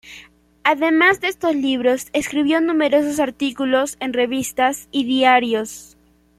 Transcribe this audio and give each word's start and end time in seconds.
Además 0.63 1.21
de 1.21 1.27
estos 1.27 1.55
libros, 1.55 2.07
escribió 2.11 2.59
numerosos 2.59 3.19
artículos 3.19 3.97
en 3.99 4.13
revistas 4.13 4.87
y 4.91 5.03
diarios. 5.03 5.95